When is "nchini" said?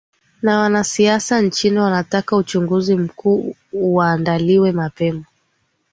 1.41-1.77